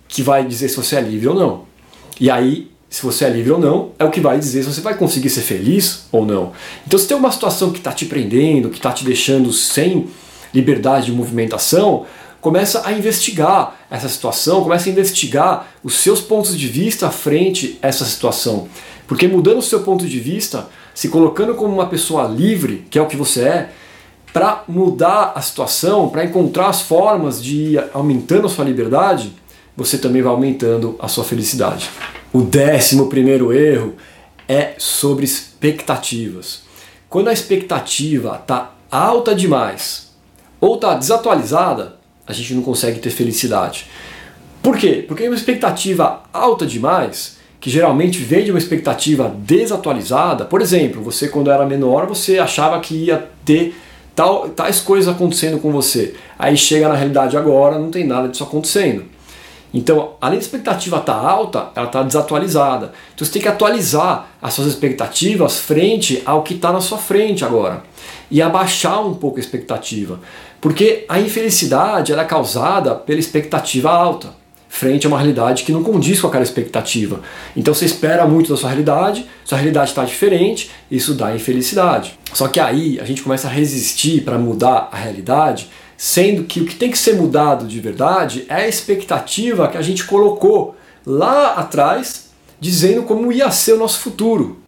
que 0.06 0.22
vai 0.22 0.46
dizer 0.46 0.68
se 0.68 0.76
você 0.76 0.96
é 0.96 1.00
livre 1.00 1.28
ou 1.28 1.34
não. 1.34 1.64
E 2.20 2.30
aí, 2.30 2.70
se 2.90 3.02
você 3.04 3.24
é 3.24 3.30
livre 3.30 3.52
ou 3.52 3.58
não, 3.58 3.92
é 4.00 4.04
o 4.04 4.10
que 4.10 4.20
vai 4.20 4.36
dizer 4.36 4.64
se 4.64 4.74
você 4.74 4.80
vai 4.80 4.96
conseguir 4.96 5.30
ser 5.30 5.42
feliz 5.42 6.06
ou 6.10 6.26
não. 6.26 6.52
Então 6.84 6.98
se 6.98 7.06
tem 7.06 7.16
uma 7.16 7.30
situação 7.30 7.70
que 7.70 7.78
está 7.78 7.92
te 7.92 8.04
prendendo, 8.04 8.68
que 8.68 8.78
está 8.78 8.90
te 8.90 9.04
deixando 9.04 9.52
sem 9.52 10.08
liberdade 10.52 11.06
de 11.06 11.12
movimentação, 11.12 12.04
começa 12.40 12.82
a 12.84 12.92
investigar 12.92 13.76
essa 13.88 14.08
situação, 14.08 14.64
começa 14.64 14.88
a 14.88 14.92
investigar 14.92 15.68
os 15.84 15.94
seus 15.94 16.20
pontos 16.20 16.58
de 16.58 16.66
vista 16.66 17.08
frente 17.10 17.78
a 17.80 17.86
essa 17.86 18.04
situação. 18.04 18.66
Porque 19.06 19.28
mudando 19.28 19.58
o 19.58 19.62
seu 19.62 19.80
ponto 19.80 20.04
de 20.04 20.18
vista, 20.18 20.68
se 20.92 21.08
colocando 21.08 21.54
como 21.54 21.72
uma 21.72 21.86
pessoa 21.86 22.26
livre, 22.26 22.84
que 22.90 22.98
é 22.98 23.02
o 23.02 23.06
que 23.06 23.16
você 23.16 23.42
é, 23.42 23.72
para 24.32 24.64
mudar 24.66 25.32
a 25.36 25.40
situação, 25.40 26.08
para 26.08 26.24
encontrar 26.24 26.68
as 26.68 26.80
formas 26.80 27.42
de 27.42 27.56
ir 27.56 27.84
aumentando 27.92 28.46
a 28.46 28.50
sua 28.50 28.64
liberdade, 28.64 29.32
você 29.76 29.96
também 29.96 30.22
vai 30.22 30.32
aumentando 30.32 30.96
a 30.98 31.08
sua 31.08 31.24
felicidade. 31.24 31.88
O 32.32 32.42
décimo 32.42 33.08
primeiro 33.08 33.52
erro 33.52 33.94
é 34.46 34.74
sobre 34.78 35.24
expectativas. 35.24 36.62
Quando 37.08 37.26
a 37.26 37.32
expectativa 37.32 38.38
está 38.40 38.72
alta 38.88 39.34
demais, 39.34 40.12
ou 40.60 40.76
está 40.76 40.94
desatualizada, 40.94 41.96
a 42.24 42.32
gente 42.32 42.54
não 42.54 42.62
consegue 42.62 43.00
ter 43.00 43.10
felicidade. 43.10 43.86
Por 44.62 44.76
quê? 44.76 45.04
Porque 45.08 45.26
uma 45.26 45.34
expectativa 45.34 46.22
alta 46.32 46.64
demais, 46.64 47.38
que 47.58 47.68
geralmente 47.68 48.20
vem 48.20 48.44
de 48.44 48.52
uma 48.52 48.58
expectativa 48.58 49.34
desatualizada, 49.36 50.44
por 50.44 50.62
exemplo, 50.62 51.02
você 51.02 51.28
quando 51.28 51.50
era 51.50 51.66
menor, 51.66 52.06
você 52.06 52.38
achava 52.38 52.78
que 52.78 52.94
ia 52.94 53.28
ter 53.44 53.74
tal, 54.14 54.50
tais 54.50 54.78
coisas 54.78 55.12
acontecendo 55.12 55.58
com 55.58 55.72
você. 55.72 56.14
Aí 56.38 56.56
chega 56.56 56.88
na 56.88 56.94
realidade 56.94 57.36
agora, 57.36 57.76
não 57.76 57.90
tem 57.90 58.06
nada 58.06 58.28
disso 58.28 58.44
acontecendo. 58.44 59.04
Então, 59.72 60.14
além 60.20 60.38
da 60.38 60.44
expectativa 60.44 60.98
estar 60.98 61.14
tá 61.14 61.28
alta, 61.28 61.68
ela 61.74 61.86
está 61.86 62.02
desatualizada. 62.02 62.92
Então 63.14 63.24
você 63.24 63.32
tem 63.32 63.42
que 63.42 63.48
atualizar 63.48 64.28
as 64.42 64.52
suas 64.54 64.66
expectativas 64.66 65.58
frente 65.58 66.22
ao 66.24 66.42
que 66.42 66.54
está 66.54 66.72
na 66.72 66.80
sua 66.80 66.98
frente 66.98 67.44
agora. 67.44 67.82
E 68.30 68.42
abaixar 68.42 69.04
um 69.06 69.14
pouco 69.14 69.36
a 69.38 69.40
expectativa. 69.40 70.20
Porque 70.60 71.04
a 71.08 71.20
infelicidade 71.20 72.12
é 72.12 72.24
causada 72.24 72.94
pela 72.94 73.20
expectativa 73.20 73.90
alta. 73.90 74.40
frente 74.72 75.04
a 75.04 75.08
uma 75.08 75.18
realidade 75.18 75.64
que 75.64 75.72
não 75.72 75.82
condiz 75.82 76.20
com 76.20 76.28
aquela 76.28 76.44
expectativa. 76.44 77.20
Então 77.56 77.74
você 77.74 77.84
espera 77.84 78.24
muito 78.24 78.50
da 78.50 78.56
sua 78.56 78.68
realidade, 78.68 79.26
sua 79.44 79.58
realidade 79.58 79.90
está 79.90 80.04
diferente, 80.04 80.70
isso 80.88 81.12
dá 81.14 81.34
infelicidade. 81.34 82.16
Só 82.32 82.46
que 82.46 82.60
aí 82.60 83.00
a 83.00 83.04
gente 83.04 83.20
começa 83.20 83.48
a 83.48 83.50
resistir 83.50 84.22
para 84.22 84.38
mudar 84.38 84.88
a 84.92 84.96
realidade, 84.96 85.68
sendo 86.02 86.44
que 86.44 86.62
o 86.62 86.64
que 86.64 86.76
tem 86.76 86.90
que 86.90 86.96
ser 86.96 87.14
mudado 87.16 87.66
de 87.66 87.78
verdade 87.78 88.46
é 88.48 88.54
a 88.54 88.66
expectativa 88.66 89.68
que 89.68 89.76
a 89.76 89.82
gente 89.82 90.04
colocou 90.04 90.74
lá 91.04 91.56
atrás, 91.56 92.30
dizendo 92.58 93.02
como 93.02 93.30
ia 93.30 93.50
ser 93.50 93.74
o 93.74 93.76
nosso 93.76 94.00
futuro. 94.00 94.60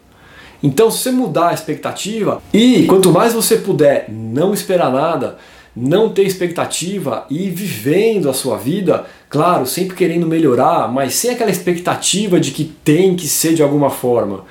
Então, 0.63 0.91
se 0.91 0.99
você 0.99 1.11
mudar 1.11 1.49
a 1.49 1.55
expectativa 1.55 2.43
e 2.53 2.85
quanto 2.85 3.11
mais 3.11 3.33
você 3.33 3.57
puder 3.57 4.11
não 4.11 4.53
esperar 4.53 4.93
nada, 4.93 5.39
não 5.75 6.11
ter 6.11 6.25
expectativa 6.25 7.25
e 7.31 7.49
vivendo 7.49 8.29
a 8.29 8.35
sua 8.35 8.59
vida, 8.59 9.07
claro, 9.31 9.65
sempre 9.65 9.97
querendo 9.97 10.27
melhorar, 10.27 10.93
mas 10.93 11.15
sem 11.15 11.31
aquela 11.31 11.51
expectativa 11.51 12.39
de 12.39 12.51
que 12.51 12.65
tem 12.85 13.17
que 13.17 13.27
ser 13.27 13.55
de 13.55 13.63
alguma 13.63 13.89
forma, 13.89 14.45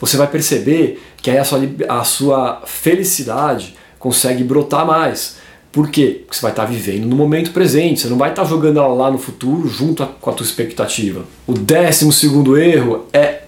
você 0.00 0.16
vai 0.16 0.26
perceber 0.26 1.02
que 1.18 1.30
aí 1.30 1.36
a 1.36 1.44
sua, 1.44 1.60
a 1.86 2.02
sua 2.02 2.62
felicidade 2.64 3.76
consegue 3.98 4.42
brotar 4.42 4.86
mais. 4.86 5.43
Por 5.74 5.90
quê? 5.90 6.20
Porque 6.24 6.36
você 6.36 6.42
vai 6.42 6.52
estar 6.52 6.66
vivendo 6.66 7.04
no 7.04 7.16
momento 7.16 7.50
presente, 7.50 8.02
você 8.02 8.08
não 8.08 8.16
vai 8.16 8.30
estar 8.30 8.44
jogando 8.44 8.78
ela 8.78 8.94
lá 8.94 9.10
no 9.10 9.18
futuro 9.18 9.68
junto 9.68 10.06
com 10.06 10.30
a 10.30 10.32
tua 10.32 10.46
expectativa. 10.46 11.24
O 11.48 11.52
décimo 11.52 12.12
segundo 12.12 12.56
erro 12.56 13.06
é 13.12 13.42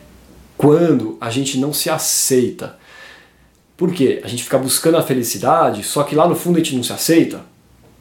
quando 0.57 1.17
a 1.21 1.31
gente 1.31 1.57
não 1.57 1.73
se 1.73 1.89
aceita. 1.89 2.77
Por 3.77 3.93
quê? 3.93 4.21
A 4.25 4.27
gente 4.27 4.43
fica 4.43 4.59
buscando 4.59 4.97
a 4.97 5.03
felicidade, 5.03 5.85
só 5.85 6.03
que 6.03 6.17
lá 6.17 6.27
no 6.27 6.35
fundo 6.35 6.57
a 6.57 6.59
gente 6.59 6.75
não 6.75 6.83
se 6.83 6.93
aceita. 6.93 7.43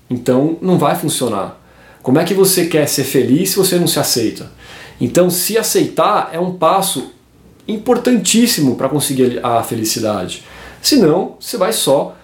Então 0.10 0.58
não 0.60 0.80
vai 0.80 0.96
funcionar. 0.96 1.62
Como 2.02 2.18
é 2.18 2.24
que 2.24 2.34
você 2.34 2.66
quer 2.66 2.88
ser 2.88 3.04
feliz 3.04 3.52
se 3.52 3.58
você 3.58 3.78
não 3.78 3.86
se 3.86 4.00
aceita? 4.00 4.52
Então, 5.00 5.30
se 5.30 5.56
aceitar 5.56 6.32
é 6.32 6.40
um 6.40 6.54
passo 6.58 7.12
importantíssimo 7.68 8.76
para 8.76 8.90
conseguir 8.90 9.40
a 9.46 9.62
felicidade. 9.62 10.44
Senão, 10.82 11.36
você 11.40 11.58
vai 11.58 11.72
só 11.72 12.16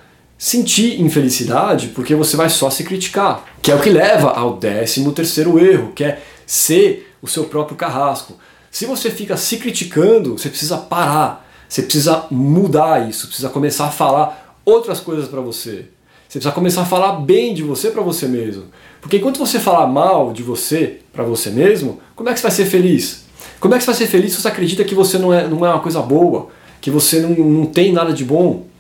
sentir 0.42 1.00
infelicidade 1.00 1.90
porque 1.90 2.16
você 2.16 2.36
vai 2.36 2.50
só 2.50 2.72
se 2.72 2.84
criticar. 2.84 3.46
Que 3.62 3.72
é 3.72 3.76
o 3.76 3.80
que 3.80 3.92
leva 3.92 4.32
ao 4.32 4.58
décimo 4.58 5.12
terceiro 5.12 5.64
erro, 5.64 5.92
que 5.94 6.04
é 6.04 6.20
ser 6.48 7.14
o 7.22 7.28
seu 7.28 7.44
próprio 7.44 7.78
carrasco. 7.78 8.40
Se 8.72 8.88
você 8.88 9.12
fica 9.12 9.38
se 9.38 9.58
criticando, 9.58 10.40
você 10.40 10.50
precisa 10.50 10.78
parar. 10.78 11.48
Você 11.70 11.84
precisa 11.84 12.26
mudar 12.32 13.08
isso, 13.08 13.28
precisa 13.28 13.50
começar 13.50 13.86
a 13.86 13.92
falar 13.92 14.58
outras 14.66 15.00
coisas 15.00 15.28
para 15.28 15.42
você. 15.42 15.86
Você 16.28 16.40
precisa 16.40 16.52
começar 16.52 16.82
a 16.82 16.86
falar 16.86 17.18
bem 17.18 17.54
de 17.54 17.62
você 17.62 17.92
para 17.92 18.02
você 18.02 18.28
mesmo. 18.28 18.64
Porque 19.00 19.18
enquanto 19.18 19.38
você 19.38 19.60
falar 19.60 19.86
mal 19.86 20.34
de 20.34 20.42
você 20.42 21.02
para 21.14 21.24
você 21.24 21.52
mesmo, 21.52 22.02
como 22.16 22.30
é 22.30 22.34
que 22.34 22.40
você 22.40 22.48
vai 22.48 22.52
ser 22.52 22.66
feliz? 22.66 23.26
Como 23.60 23.76
é 23.76 23.78
que 23.78 23.84
você 23.84 23.92
vai 23.92 23.96
ser 23.96 24.08
feliz 24.08 24.34
se 24.34 24.42
você 24.42 24.48
acredita 24.48 24.84
que 24.84 24.96
você 24.96 25.20
não 25.20 25.32
é, 25.32 25.48
não 25.48 25.64
é 25.64 25.70
uma 25.70 25.82
coisa 25.82 26.02
boa, 26.02 26.48
que 26.82 26.90
você 26.90 27.20
não, 27.20 27.30
não 27.30 27.66
tem 27.68 27.94
nada 27.94 28.12
de 28.12 28.26
bom? 28.26 28.71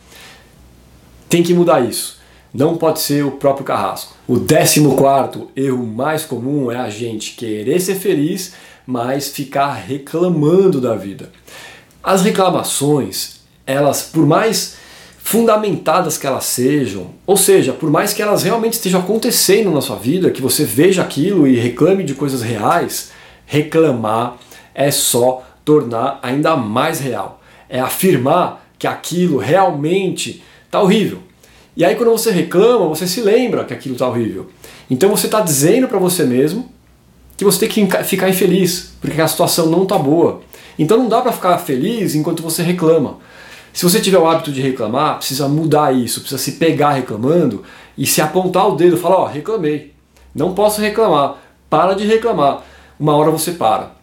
Tem 1.31 1.41
que 1.41 1.53
mudar 1.53 1.79
isso. 1.79 2.19
Não 2.53 2.75
pode 2.75 3.00
ser 3.00 3.23
o 3.23 3.31
próprio 3.31 3.65
carrasco. 3.65 4.13
O 4.27 4.38
décimo 4.38 4.97
quarto 4.97 5.50
erro 5.55 5.88
mais 5.88 6.25
comum 6.25 6.69
é 6.69 6.75
a 6.75 6.89
gente 6.89 7.35
querer 7.38 7.79
ser 7.79 7.95
feliz, 7.95 8.53
mas 8.85 9.29
ficar 9.29 9.71
reclamando 9.71 10.81
da 10.81 10.93
vida. 10.93 11.31
As 12.03 12.21
reclamações, 12.23 13.38
elas, 13.65 14.01
por 14.01 14.25
mais 14.25 14.75
fundamentadas 15.19 16.17
que 16.17 16.27
elas 16.27 16.43
sejam, 16.43 17.11
ou 17.25 17.38
seja, 17.38 17.71
por 17.71 17.89
mais 17.89 18.11
que 18.11 18.21
elas 18.21 18.43
realmente 18.43 18.73
estejam 18.73 19.00
acontecendo 19.00 19.71
na 19.71 19.79
sua 19.79 19.95
vida, 19.95 20.31
que 20.31 20.41
você 20.41 20.65
veja 20.65 21.01
aquilo 21.01 21.47
e 21.47 21.55
reclame 21.55 22.03
de 22.03 22.13
coisas 22.13 22.41
reais, 22.41 23.11
reclamar 23.45 24.35
é 24.75 24.91
só 24.91 25.43
tornar 25.63 26.19
ainda 26.21 26.57
mais 26.57 27.00
real. 27.00 27.41
É 27.69 27.79
afirmar 27.79 28.67
que 28.77 28.85
aquilo 28.85 29.38
realmente 29.38 30.43
está 30.71 30.81
horrível. 30.81 31.19
E 31.75 31.83
aí 31.83 31.95
quando 31.95 32.11
você 32.11 32.31
reclama, 32.31 32.87
você 32.87 33.05
se 33.05 33.21
lembra 33.21 33.65
que 33.65 33.73
aquilo 33.73 33.95
está 33.95 34.07
horrível. 34.07 34.47
Então 34.89 35.09
você 35.09 35.25
está 35.25 35.41
dizendo 35.41 35.87
para 35.87 35.99
você 35.99 36.23
mesmo 36.23 36.71
que 37.35 37.43
você 37.43 37.67
tem 37.67 37.87
que 37.87 38.03
ficar 38.05 38.29
infeliz, 38.29 38.93
porque 39.01 39.19
a 39.19 39.27
situação 39.27 39.65
não 39.67 39.83
está 39.83 39.97
boa. 39.97 40.41
Então 40.79 40.97
não 40.97 41.09
dá 41.09 41.21
para 41.21 41.33
ficar 41.33 41.57
feliz 41.57 42.15
enquanto 42.15 42.41
você 42.41 42.63
reclama. 42.63 43.17
Se 43.73 43.83
você 43.83 43.99
tiver 43.99 44.17
o 44.17 44.27
hábito 44.27 44.51
de 44.51 44.61
reclamar, 44.61 45.17
precisa 45.17 45.47
mudar 45.47 45.93
isso, 45.93 46.21
precisa 46.21 46.41
se 46.41 46.53
pegar 46.53 46.93
reclamando 46.93 47.63
e 47.97 48.05
se 48.05 48.21
apontar 48.21 48.67
o 48.67 48.75
dedo 48.75 48.97
falar: 48.97 49.17
Ó, 49.17 49.23
oh, 49.23 49.27
reclamei, 49.27 49.93
não 50.33 50.53
posso 50.53 50.79
reclamar, 50.81 51.37
para 51.69 51.93
de 51.93 52.05
reclamar. 52.05 52.63
Uma 52.99 53.15
hora 53.15 53.31
você 53.31 53.51
para. 53.51 53.93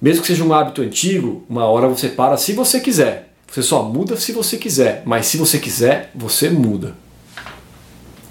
Mesmo 0.00 0.22
que 0.22 0.28
seja 0.28 0.42
um 0.42 0.52
hábito 0.52 0.82
antigo, 0.82 1.44
uma 1.48 1.66
hora 1.66 1.88
você 1.88 2.08
para 2.08 2.36
se 2.36 2.52
você 2.52 2.80
quiser. 2.80 3.27
Você 3.50 3.62
só 3.62 3.82
muda 3.82 4.16
se 4.16 4.32
você 4.32 4.56
quiser, 4.56 5.02
mas 5.04 5.26
se 5.26 5.36
você 5.36 5.58
quiser, 5.58 6.10
você 6.14 6.50
muda. 6.50 6.94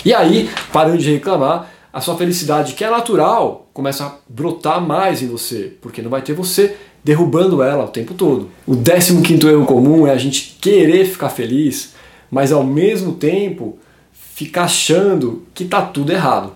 E 0.06 0.14
aí, 0.14 0.50
parando 0.72 1.00
de 1.00 1.12
reclamar, 1.12 1.72
a 1.92 2.00
sua 2.00 2.16
felicidade, 2.16 2.74
que 2.74 2.84
é 2.84 2.90
natural, 2.90 3.68
começa 3.74 4.06
a 4.06 4.16
brotar 4.30 4.80
mais 4.80 5.22
em 5.22 5.28
você, 5.28 5.74
porque 5.82 6.02
não 6.02 6.12
vai 6.12 6.22
ter 6.22 6.34
você 6.34 6.76
derrubando 7.04 7.64
ela 7.64 7.86
o 7.86 7.90
tempo 7.90 8.14
todo. 8.14 8.50
O 8.66 8.76
15 8.76 9.22
quinto 9.22 9.50
erro 9.50 9.66
comum 9.66 10.06
é 10.06 10.12
a 10.12 10.18
gente 10.18 10.58
querer 10.62 11.06
ficar 11.06 11.30
feliz, 11.30 11.96
mas 12.30 12.52
ao 12.52 12.64
mesmo 12.64 13.14
tempo 13.14 13.80
ficar 14.12 14.66
achando 14.66 15.44
que 15.54 15.64
está 15.64 15.82
tudo 15.82 16.12
errado. 16.12 16.54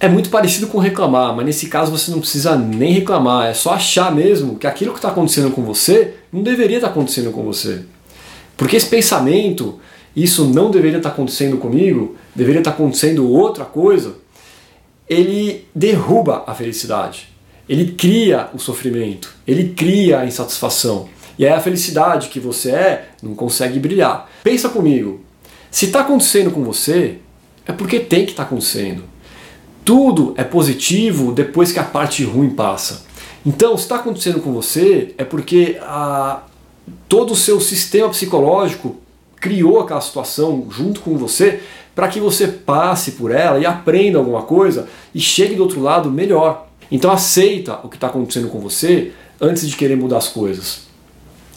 É 0.00 0.08
muito 0.08 0.30
parecido 0.30 0.68
com 0.68 0.78
reclamar, 0.78 1.34
mas 1.34 1.44
nesse 1.44 1.66
caso 1.66 1.90
você 1.90 2.10
não 2.10 2.20
precisa 2.20 2.56
nem 2.56 2.92
reclamar, 2.92 3.48
é 3.48 3.54
só 3.54 3.72
achar 3.72 4.14
mesmo 4.14 4.56
que 4.56 4.66
aquilo 4.66 4.92
que 4.92 4.98
está 4.98 5.08
acontecendo 5.08 5.50
com 5.50 5.62
você 5.62 6.14
não 6.32 6.42
deveria 6.42 6.76
estar 6.76 6.88
tá 6.88 6.92
acontecendo 6.92 7.32
com 7.32 7.42
você. 7.42 7.82
Porque 8.56 8.76
esse 8.76 8.86
pensamento, 8.86 9.80
isso 10.14 10.44
não 10.44 10.70
deveria 10.70 10.98
estar 10.98 11.10
tá 11.10 11.14
acontecendo 11.14 11.56
comigo, 11.56 12.16
deveria 12.34 12.60
estar 12.60 12.70
tá 12.70 12.76
acontecendo 12.76 13.28
outra 13.28 13.64
coisa, 13.64 14.14
ele 15.08 15.66
derruba 15.74 16.44
a 16.46 16.54
felicidade 16.54 17.38
ele 17.68 17.92
cria 17.92 18.48
o 18.54 18.58
sofrimento, 18.58 19.34
ele 19.46 19.74
cria 19.74 20.20
a 20.20 20.26
insatisfação. 20.26 21.08
E 21.38 21.46
aí 21.46 21.52
a 21.52 21.60
felicidade 21.60 22.28
que 22.28 22.40
você 22.40 22.70
é 22.70 23.08
não 23.22 23.34
consegue 23.34 23.78
brilhar. 23.78 24.28
Pensa 24.42 24.68
comigo, 24.68 25.20
se 25.70 25.84
está 25.84 26.00
acontecendo 26.00 26.50
com 26.50 26.64
você, 26.64 27.18
é 27.66 27.72
porque 27.72 28.00
tem 28.00 28.24
que 28.24 28.30
estar 28.30 28.44
tá 28.44 28.48
acontecendo. 28.48 29.04
Tudo 29.88 30.34
é 30.36 30.44
positivo 30.44 31.32
depois 31.32 31.72
que 31.72 31.78
a 31.78 31.82
parte 31.82 32.22
ruim 32.22 32.50
passa. 32.50 33.06
Então, 33.46 33.74
se 33.74 33.84
está 33.84 33.96
acontecendo 33.96 34.38
com 34.38 34.52
você, 34.52 35.14
é 35.16 35.24
porque 35.24 35.78
a, 35.80 36.42
todo 37.08 37.32
o 37.32 37.34
seu 37.34 37.58
sistema 37.58 38.10
psicológico 38.10 38.96
criou 39.36 39.80
aquela 39.80 40.02
situação 40.02 40.66
junto 40.70 41.00
com 41.00 41.16
você 41.16 41.62
para 41.94 42.06
que 42.06 42.20
você 42.20 42.48
passe 42.48 43.12
por 43.12 43.30
ela 43.30 43.58
e 43.58 43.64
aprenda 43.64 44.18
alguma 44.18 44.42
coisa 44.42 44.86
e 45.14 45.20
chegue 45.20 45.54
do 45.54 45.62
outro 45.62 45.80
lado 45.80 46.10
melhor. 46.10 46.68
Então 46.92 47.10
aceita 47.10 47.80
o 47.82 47.88
que 47.88 47.96
está 47.96 48.08
acontecendo 48.08 48.50
com 48.50 48.60
você 48.60 49.12
antes 49.40 49.66
de 49.66 49.74
querer 49.74 49.96
mudar 49.96 50.18
as 50.18 50.28
coisas. 50.28 50.82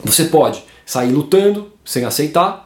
Você 0.06 0.24
pode 0.24 0.64
sair 0.86 1.12
lutando 1.12 1.74
sem 1.84 2.06
aceitar, 2.06 2.66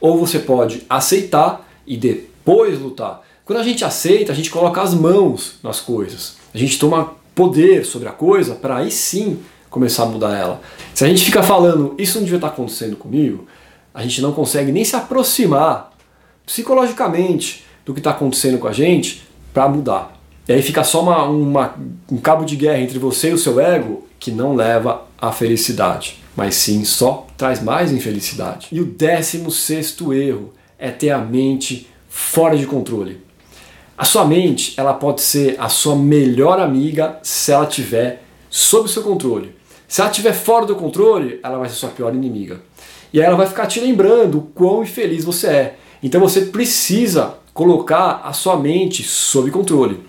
ou 0.00 0.16
você 0.16 0.38
pode 0.38 0.86
aceitar 0.88 1.68
e 1.84 1.96
depois 1.96 2.78
lutar. 2.78 3.22
Quando 3.50 3.58
a 3.58 3.64
gente 3.64 3.84
aceita, 3.84 4.30
a 4.30 4.34
gente 4.34 4.48
coloca 4.48 4.80
as 4.80 4.94
mãos 4.94 5.54
nas 5.60 5.80
coisas. 5.80 6.36
A 6.54 6.56
gente 6.56 6.78
toma 6.78 7.16
poder 7.34 7.84
sobre 7.84 8.08
a 8.08 8.12
coisa 8.12 8.54
para 8.54 8.76
aí 8.76 8.92
sim 8.92 9.40
começar 9.68 10.04
a 10.04 10.06
mudar 10.06 10.38
ela. 10.38 10.60
Se 10.94 11.04
a 11.04 11.08
gente 11.08 11.24
fica 11.24 11.42
falando, 11.42 11.96
isso 11.98 12.18
não 12.18 12.22
devia 12.22 12.36
estar 12.36 12.46
tá 12.46 12.54
acontecendo 12.54 12.94
comigo, 12.94 13.48
a 13.92 14.04
gente 14.04 14.22
não 14.22 14.30
consegue 14.30 14.70
nem 14.70 14.84
se 14.84 14.94
aproximar 14.94 15.90
psicologicamente 16.46 17.64
do 17.84 17.92
que 17.92 17.98
está 17.98 18.12
acontecendo 18.12 18.56
com 18.56 18.68
a 18.68 18.72
gente 18.72 19.26
para 19.52 19.68
mudar. 19.68 20.16
E 20.48 20.52
aí 20.52 20.62
fica 20.62 20.84
só 20.84 21.02
uma, 21.02 21.24
uma, 21.24 21.74
um 22.08 22.18
cabo 22.18 22.44
de 22.44 22.54
guerra 22.54 22.78
entre 22.78 23.00
você 23.00 23.30
e 23.30 23.34
o 23.34 23.38
seu 23.38 23.58
ego 23.58 24.06
que 24.20 24.30
não 24.30 24.54
leva 24.54 25.08
à 25.20 25.32
felicidade, 25.32 26.22
mas 26.36 26.54
sim 26.54 26.84
só 26.84 27.26
traz 27.36 27.60
mais 27.60 27.90
infelicidade. 27.90 28.68
E 28.70 28.80
o 28.80 28.86
décimo 28.86 29.50
sexto 29.50 30.14
erro 30.14 30.54
é 30.78 30.92
ter 30.92 31.10
a 31.10 31.18
mente 31.18 31.88
fora 32.08 32.56
de 32.56 32.64
controle. 32.64 33.28
A 34.00 34.04
sua 34.06 34.24
mente 34.24 34.72
ela 34.78 34.94
pode 34.94 35.20
ser 35.20 35.56
a 35.58 35.68
sua 35.68 35.94
melhor 35.94 36.58
amiga 36.58 37.18
se 37.22 37.52
ela 37.52 37.66
tiver 37.66 38.22
sob 38.48 38.90
seu 38.90 39.02
controle. 39.02 39.54
Se 39.86 40.00
ela 40.00 40.08
estiver 40.08 40.32
fora 40.32 40.64
do 40.64 40.74
controle, 40.74 41.38
ela 41.42 41.58
vai 41.58 41.68
ser 41.68 41.74
sua 41.74 41.90
pior 41.90 42.14
inimiga. 42.14 42.62
E 43.12 43.20
aí 43.20 43.26
ela 43.26 43.36
vai 43.36 43.46
ficar 43.46 43.66
te 43.66 43.78
lembrando 43.78 44.38
o 44.38 44.42
quão 44.54 44.82
infeliz 44.82 45.22
você 45.22 45.46
é. 45.48 45.78
Então 46.02 46.18
você 46.18 46.46
precisa 46.46 47.34
colocar 47.52 48.22
a 48.24 48.32
sua 48.32 48.56
mente 48.56 49.02
sob 49.02 49.50
controle. 49.50 50.00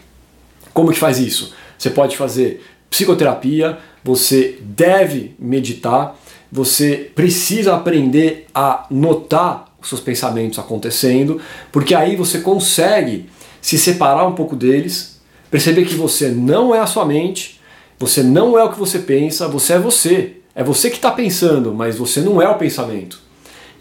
Como 0.73 0.93
que 0.93 0.97
faz 0.97 1.19
isso? 1.19 1.53
Você 1.77 1.89
pode 1.89 2.15
fazer 2.15 2.63
psicoterapia, 2.89 3.77
você 4.01 4.57
deve 4.61 5.35
meditar, 5.37 6.17
você 6.49 7.11
precisa 7.13 7.75
aprender 7.75 8.47
a 8.55 8.85
notar 8.89 9.65
os 9.81 9.89
seus 9.89 9.99
pensamentos 9.99 10.57
acontecendo, 10.59 11.41
porque 11.73 11.93
aí 11.93 12.15
você 12.15 12.39
consegue 12.39 13.29
se 13.61 13.77
separar 13.77 14.27
um 14.27 14.33
pouco 14.33 14.55
deles, 14.55 15.21
perceber 15.49 15.85
que 15.85 15.95
você 15.95 16.29
não 16.29 16.73
é 16.73 16.79
a 16.79 16.87
sua 16.87 17.05
mente, 17.05 17.59
você 17.99 18.23
não 18.23 18.57
é 18.57 18.63
o 18.63 18.71
que 18.71 18.79
você 18.79 18.99
pensa, 18.99 19.47
você 19.47 19.73
é 19.73 19.79
você. 19.79 20.33
É 20.53 20.63
você 20.63 20.89
que 20.89 20.97
está 20.97 21.11
pensando, 21.11 21.73
mas 21.73 21.97
você 21.97 22.19
não 22.19 22.41
é 22.41 22.49
o 22.49 22.57
pensamento. 22.57 23.21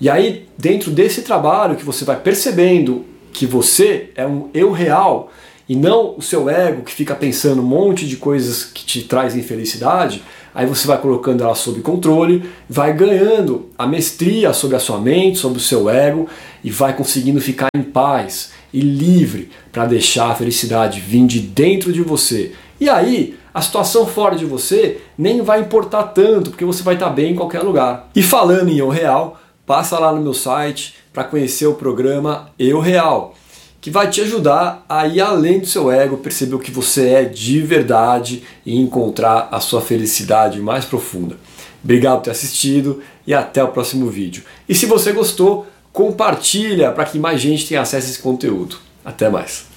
E 0.00 0.08
aí, 0.08 0.46
dentro 0.56 0.90
desse 0.90 1.22
trabalho 1.22 1.76
que 1.76 1.84
você 1.84 2.04
vai 2.04 2.16
percebendo 2.20 3.04
que 3.32 3.46
você 3.46 4.10
é 4.14 4.26
um 4.26 4.48
eu 4.54 4.72
real 4.72 5.30
e 5.68 5.76
não 5.76 6.14
o 6.16 6.22
seu 6.22 6.48
ego 6.48 6.82
que 6.82 6.92
fica 6.92 7.14
pensando 7.14 7.62
um 7.62 7.66
monte 7.66 8.06
de 8.06 8.16
coisas 8.16 8.64
que 8.64 8.84
te 8.84 9.02
trazem 9.02 9.42
felicidade, 9.42 10.22
aí 10.54 10.66
você 10.66 10.86
vai 10.86 10.98
colocando 10.98 11.42
ela 11.42 11.54
sob 11.54 11.80
controle, 11.80 12.48
vai 12.68 12.92
ganhando 12.92 13.68
a 13.78 13.86
mestria 13.86 14.52
sobre 14.52 14.76
a 14.76 14.80
sua 14.80 14.98
mente, 14.98 15.38
sobre 15.38 15.58
o 15.58 15.62
seu 15.62 15.88
ego 15.88 16.28
e 16.62 16.70
vai 16.70 16.96
conseguindo 16.96 17.40
ficar 17.40 17.68
em 17.74 17.82
paz 17.82 18.50
e 18.72 18.80
livre 18.80 19.50
para 19.72 19.86
deixar 19.86 20.30
a 20.30 20.34
felicidade 20.34 21.00
vir 21.00 21.26
de 21.26 21.40
dentro 21.40 21.92
de 21.92 22.02
você. 22.02 22.52
E 22.80 22.88
aí, 22.88 23.36
a 23.52 23.60
situação 23.60 24.06
fora 24.06 24.36
de 24.36 24.44
você 24.44 25.00
nem 25.18 25.42
vai 25.42 25.60
importar 25.60 26.04
tanto, 26.04 26.50
porque 26.50 26.64
você 26.64 26.82
vai 26.82 26.94
estar 26.94 27.10
bem 27.10 27.32
em 27.32 27.36
qualquer 27.36 27.62
lugar. 27.62 28.08
E 28.14 28.22
falando 28.22 28.70
em 28.70 28.78
eu 28.78 28.88
real, 28.88 29.40
passa 29.66 29.98
lá 29.98 30.12
no 30.12 30.22
meu 30.22 30.34
site 30.34 30.94
para 31.12 31.24
conhecer 31.24 31.66
o 31.66 31.74
programa 31.74 32.50
Eu 32.58 32.80
Real, 32.80 33.34
que 33.80 33.90
vai 33.90 34.08
te 34.08 34.20
ajudar 34.20 34.84
a 34.88 35.06
ir 35.06 35.20
além 35.20 35.58
do 35.58 35.66
seu 35.66 35.90
ego, 35.90 36.18
perceber 36.18 36.54
o 36.54 36.58
que 36.58 36.70
você 36.70 37.08
é 37.10 37.24
de 37.24 37.60
verdade 37.60 38.42
e 38.64 38.78
encontrar 38.80 39.48
a 39.50 39.58
sua 39.60 39.80
felicidade 39.80 40.60
mais 40.60 40.84
profunda. 40.84 41.36
Obrigado 41.82 42.18
por 42.18 42.24
ter 42.24 42.30
assistido 42.30 43.02
e 43.26 43.32
até 43.32 43.64
o 43.64 43.68
próximo 43.68 44.08
vídeo. 44.08 44.44
E 44.68 44.74
se 44.74 44.86
você 44.86 45.12
gostou, 45.12 45.66
compartilha 45.92 46.90
para 46.92 47.04
que 47.04 47.18
mais 47.18 47.40
gente 47.40 47.66
tenha 47.66 47.80
acesso 47.80 48.06
a 48.06 48.10
esse 48.10 48.18
conteúdo. 48.20 48.76
Até 49.04 49.28
mais. 49.28 49.69